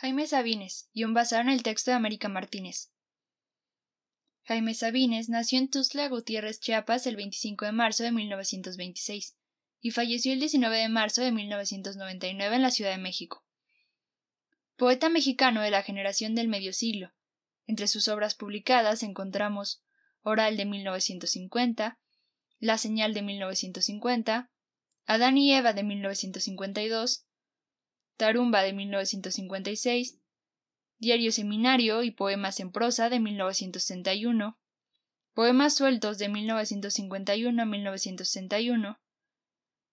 [0.00, 2.90] Jaime Sabines, un basado en el texto de América Martínez.
[4.44, 9.36] Jaime Sabines nació en Tuzla Gutiérrez, Chiapas, el 25 de marzo de 1926
[9.82, 13.44] y falleció el 19 de marzo de 1999 en la Ciudad de México.
[14.76, 17.12] Poeta mexicano de la generación del medio siglo.
[17.66, 19.82] Entre sus obras publicadas encontramos
[20.22, 21.98] Oral de 1950,
[22.58, 24.50] La señal de 1950,
[25.04, 27.26] Adán y Eva de 1952,
[28.20, 30.18] Tarumba de 1956,
[30.98, 34.60] Diario Seminario y Poemas en prosa de 1961,
[35.32, 39.00] Poemas sueltos de 1951 a 1961,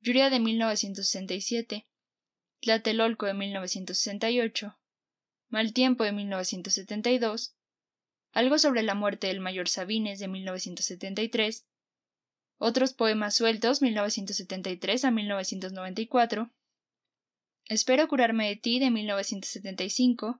[0.00, 1.86] Yuria de 1967,
[2.62, 4.74] Tlatelolco de 1968,
[5.50, 7.54] Mal tiempo de 1972,
[8.32, 11.66] Algo sobre la muerte del mayor Sabines de 1973,
[12.56, 16.50] Otros poemas sueltos 1973 a 1994,
[17.66, 20.38] Espero curarme de ti de 1975,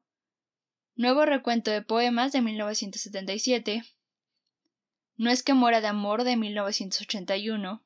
[0.95, 3.83] Nuevo recuento de poemas de 1977,
[5.17, 7.83] No es que muera de amor de 1981,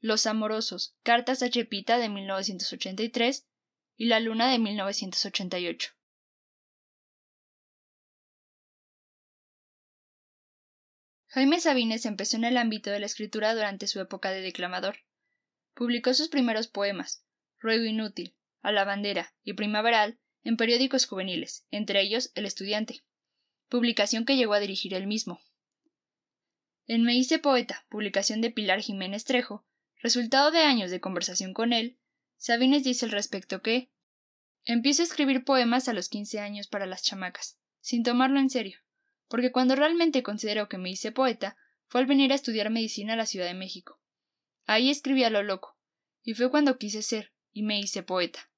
[0.00, 3.46] Los amorosos, cartas a Chepita de 1983
[3.96, 5.92] y La luna de 1988.
[11.28, 14.96] Jaime Sabines empezó en el ámbito de la escritura durante su época de declamador.
[15.74, 17.22] Publicó sus primeros poemas,
[17.60, 23.02] Ruego Inútil, A la Bandera y Primaveral en periódicos juveniles, entre ellos El Estudiante,
[23.68, 25.40] publicación que llegó a dirigir él mismo.
[26.86, 29.66] En Me hice poeta, publicación de Pilar Jiménez Trejo,
[30.00, 31.98] resultado de años de conversación con él,
[32.36, 33.90] Sabines dice al respecto que
[34.64, 38.78] empiezo a escribir poemas a los quince años para las chamacas, sin tomarlo en serio,
[39.26, 41.56] porque cuando realmente considero que me hice poeta
[41.88, 44.00] fue al venir a estudiar medicina a la Ciudad de México.
[44.64, 45.76] Ahí escribí a lo loco,
[46.22, 48.48] y fue cuando quise ser, y me hice poeta.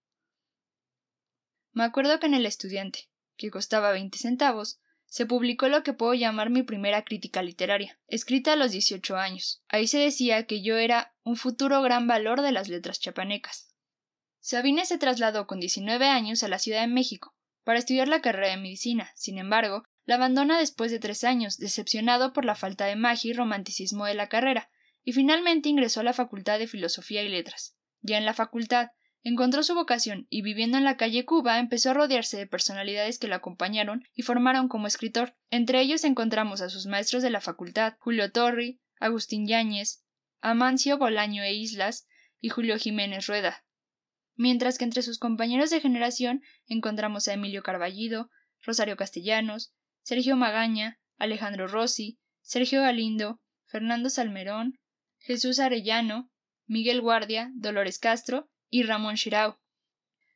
[1.73, 6.13] Me acuerdo que en El Estudiante, que costaba veinte centavos, se publicó lo que puedo
[6.13, 9.63] llamar mi primera crítica literaria, escrita a los dieciocho años.
[9.69, 13.75] Ahí se decía que yo era un futuro gran valor de las letras chapanecas.
[14.39, 17.35] Sabines se trasladó con diecinueve años a la Ciudad de México
[17.65, 19.11] para estudiar la carrera de medicina.
[19.17, 23.33] Sin embargo, la abandona después de tres años, decepcionado por la falta de magia y
[23.33, 24.69] romanticismo de la carrera,
[25.05, 27.77] y finalmente ingresó a la Facultad de Filosofía y Letras.
[28.03, 28.91] Ya en la facultad,
[29.23, 33.29] encontró su vocación y viviendo en la calle Cuba empezó a rodearse de personalidades que
[33.29, 35.37] lo acompañaron y formaron como escritor.
[35.51, 40.05] Entre ellos encontramos a sus maestros de la facultad, Julio Torri, Agustín Yáñez,
[40.41, 42.07] Amancio Bolaño e Islas
[42.41, 43.65] y Julio Jiménez Rueda.
[44.37, 48.31] Mientras que entre sus compañeros de generación encontramos a Emilio Carballido,
[48.63, 54.79] Rosario Castellanos, Sergio Magaña, Alejandro Rossi, Sergio Galindo, Fernando Salmerón,
[55.19, 56.30] Jesús Arellano,
[56.71, 59.61] Miguel Guardia, Dolores Castro y Ramón Shirao.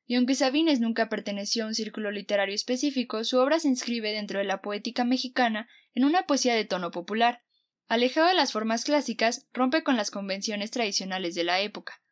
[0.05, 4.41] Y aunque Sabines nunca perteneció a un círculo literario específico, su obra se inscribe dentro
[4.41, 7.45] de la poética mexicana en una poesía de tono popular.
[7.87, 12.03] Alejado de las formas clásicas, rompe con las convenciones tradicionales de la época.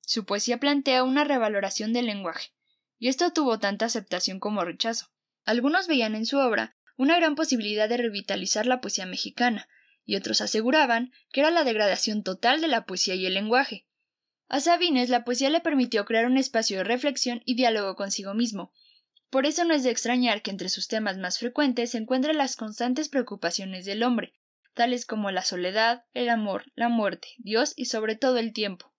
[0.00, 2.54] Su poesía plantea una revaloración del lenguaje,
[3.00, 5.08] y esto tuvo tanta aceptación como rechazo.
[5.44, 9.66] Algunos veían en su obra una gran posibilidad de revitalizar la poesía mexicana,
[10.04, 13.86] y otros aseguraban que era la degradación total de la poesía y el lenguaje,
[14.52, 18.70] a Sabines la poesía le permitió crear un espacio de reflexión y diálogo consigo mismo.
[19.30, 22.54] Por eso no es de extrañar que entre sus temas más frecuentes se encuentren las
[22.54, 24.34] constantes preocupaciones del hombre,
[24.74, 28.92] tales como la soledad, el amor, la muerte, Dios y sobre todo el tiempo.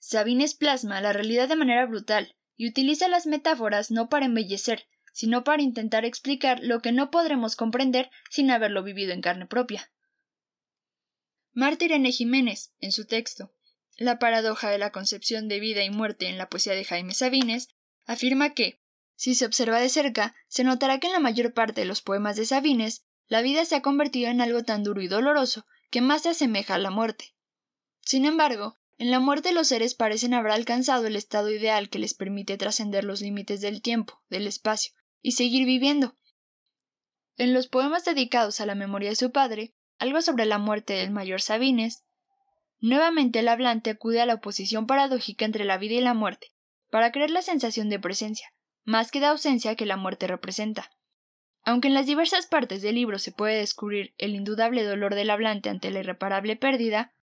[0.00, 5.44] Sabines plasma la realidad de manera brutal y utiliza las metáforas no para embellecer, sino
[5.44, 9.92] para intentar explicar lo que no podremos comprender sin haberlo vivido en carne propia.
[11.56, 13.50] Marta Irene Jiménez, en su texto
[13.96, 17.68] la paradoja de la concepción de vida y muerte en la poesía de Jaime Sabines,
[18.04, 18.82] afirma que,
[19.14, 22.36] si se observa de cerca, se notará que en la mayor parte de los poemas
[22.36, 26.24] de Sabines, la vida se ha convertido en algo tan duro y doloroso que más
[26.24, 27.34] se asemeja a la muerte.
[28.02, 32.12] Sin embargo, en la muerte los seres parecen haber alcanzado el estado ideal que les
[32.12, 34.92] permite trascender los límites del tiempo, del espacio,
[35.22, 36.18] y seguir viviendo.
[37.38, 41.10] En los poemas dedicados a la memoria de su padre, algo sobre la muerte del
[41.10, 42.06] mayor Sabines,
[42.80, 46.52] Nuevamente el hablante acude a la oposición paradójica entre la vida y la muerte,
[46.90, 48.52] para crear la sensación de presencia,
[48.84, 50.90] más que de ausencia que la muerte representa.
[51.64, 55.70] Aunque en las diversas partes del libro se puede descubrir el indudable dolor del hablante
[55.70, 57.14] ante la irreparable pérdida,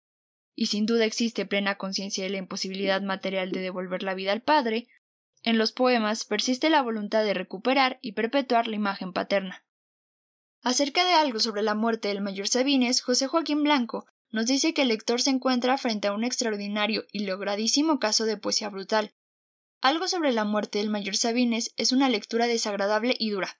[0.55, 4.41] y sin duda existe plena conciencia de la imposibilidad material de devolver la vida al
[4.41, 4.87] padre,
[5.43, 9.63] en los poemas persiste la voluntad de recuperar y perpetuar la imagen paterna.
[10.63, 14.81] Acerca de algo sobre la muerte del mayor Sabines, José Joaquín Blanco nos dice que
[14.81, 19.13] el lector se encuentra frente a un extraordinario y logradísimo caso de poesía brutal.
[19.81, 23.59] Algo sobre la muerte del mayor Sabines es una lectura desagradable y dura,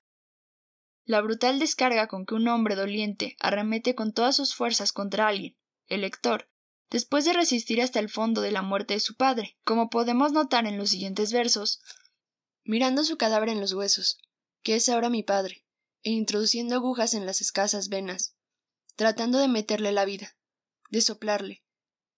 [1.06, 5.58] la brutal descarga con que un hombre doliente arremete con todas sus fuerzas contra alguien,
[5.88, 6.50] el lector,
[6.90, 10.66] después de resistir hasta el fondo de la muerte de su padre, como podemos notar
[10.66, 11.82] en los siguientes versos,
[12.64, 14.18] mirando su cadáver en los huesos,
[14.62, 15.63] que es ahora mi padre,
[16.04, 18.36] e introduciendo agujas en las escasas venas,
[18.96, 20.36] tratando de meterle la vida,
[20.90, 21.64] de soplarle,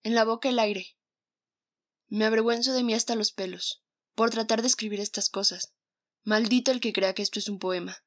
[0.02, 0.96] en la boca el aire.
[2.08, 3.82] Me avergüenzo de mí hasta los pelos,
[4.14, 5.74] por tratar de escribir estas cosas.
[6.22, 8.04] Maldito el que crea que esto es un poema.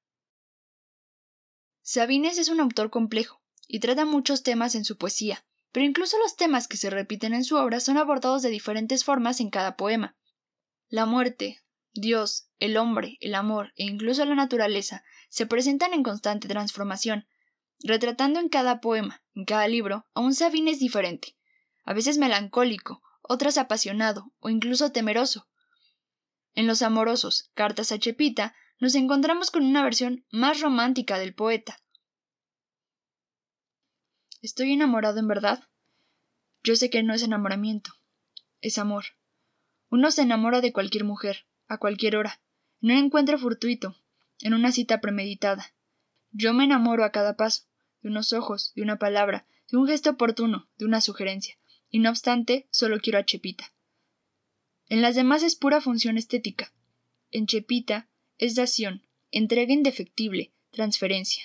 [1.81, 6.35] Sabines es un autor complejo y trata muchos temas en su poesía, pero incluso los
[6.35, 10.15] temas que se repiten en su obra son abordados de diferentes formas en cada poema.
[10.89, 11.61] La muerte,
[11.99, 17.27] Dios, el hombre, el amor e incluso la naturaleza se presentan en constante transformación,
[17.81, 21.35] retratando en cada poema, en cada libro, a un Sabines diferente,
[21.85, 25.47] a veces melancólico, otras apasionado o incluso temeroso.
[26.55, 31.79] En Los Amorosos, Cartas a Chepita, nos encontramos con una versión más romántica del poeta.
[34.41, 35.63] ¿Estoy enamorado en verdad?
[36.63, 37.91] Yo sé que no es enamoramiento,
[38.61, 39.05] es amor.
[39.89, 42.41] Uno se enamora de cualquier mujer, a cualquier hora,
[42.81, 43.95] en un encuentro fortuito,
[44.41, 45.73] en una cita premeditada.
[46.31, 47.63] Yo me enamoro a cada paso,
[48.01, 51.57] de unos ojos, de una palabra, de un gesto oportuno, de una sugerencia,
[51.89, 53.71] y no obstante, solo quiero a Chepita.
[54.87, 56.73] En las demás es pura función estética.
[57.31, 61.43] En Chepita es dación, entrega indefectible, transferencia.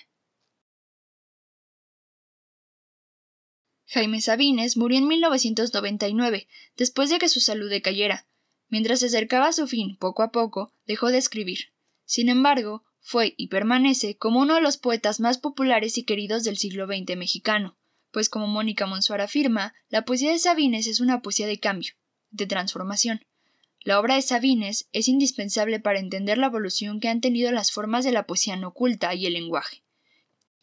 [3.87, 8.27] Jaime Sabines murió en 1999, después de que su salud decayera.
[8.75, 11.69] Mientras se acercaba a su fin, poco a poco, dejó de escribir.
[12.07, 16.57] Sin embargo, fue y permanece como uno de los poetas más populares y queridos del
[16.57, 17.77] siglo XX mexicano,
[18.11, 21.95] pues como Mónica Monsuar afirma, la poesía de Sabines es una poesía de cambio,
[22.33, 23.25] de transformación.
[23.79, 28.05] La obra de Sabines es indispensable para entender la evolución que han tenido las formas
[28.05, 29.85] de la poesía no oculta y el lenguaje.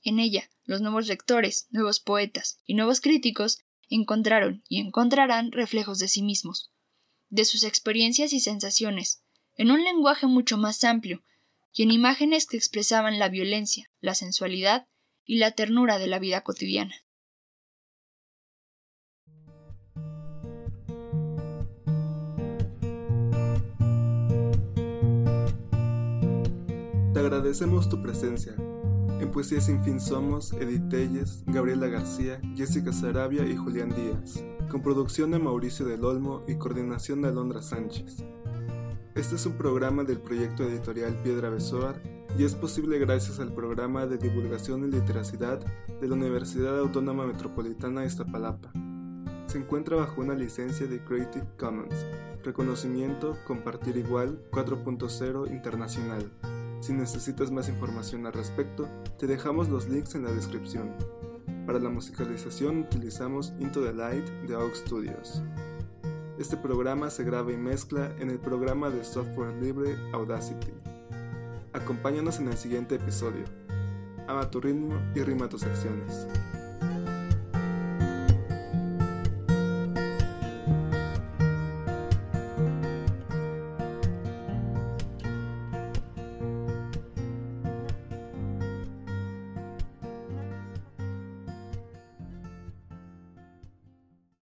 [0.03, 3.59] En ella, los nuevos lectores, nuevos poetas y nuevos críticos
[3.89, 6.71] encontraron y encontrarán reflejos de sí mismos,
[7.31, 9.23] de sus experiencias y sensaciones,
[9.57, 11.23] en un lenguaje mucho más amplio
[11.73, 14.87] y en imágenes que expresaban la violencia, la sensualidad
[15.25, 16.93] y la ternura de la vida cotidiana.
[27.31, 28.53] agradecemos tu presencia.
[29.19, 34.81] En Poesía Sin Fin somos Edith Telles, Gabriela García, Jessica Sarabia y Julián Díaz, con
[34.81, 38.23] producción de Mauricio del Olmo y coordinación de Alondra Sánchez.
[39.15, 42.01] Este es un programa del proyecto editorial Piedra Besoar
[42.37, 45.59] y es posible gracias al programa de divulgación y literacidad
[45.99, 48.71] de la Universidad Autónoma Metropolitana de Iztapalapa.
[49.47, 52.05] Se encuentra bajo una licencia de Creative Commons,
[52.41, 56.31] reconocimiento Compartir Igual 4.0 Internacional.
[56.79, 58.87] Si necesitas más información al respecto,
[59.19, 60.93] te dejamos los links en la descripción.
[61.65, 65.41] Para la musicalización utilizamos Into the Light de AUX Studios.
[66.39, 70.73] Este programa se graba y mezcla en el programa de software libre Audacity.
[71.73, 73.45] Acompáñanos en el siguiente episodio.
[74.27, 76.27] Ama tu ritmo y rima tus acciones.